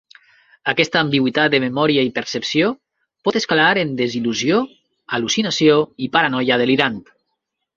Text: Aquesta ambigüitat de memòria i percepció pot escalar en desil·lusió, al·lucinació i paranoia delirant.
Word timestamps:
Aquesta 0.71 0.97
ambigüitat 1.05 1.51
de 1.55 1.59
memòria 1.65 2.05
i 2.07 2.13
percepció 2.15 2.71
pot 3.29 3.37
escalar 3.41 3.69
en 3.83 3.93
desil·lusió, 4.01 4.65
al·lucinació 5.19 5.77
i 6.07 6.13
paranoia 6.17 6.59
delirant. 6.65 6.99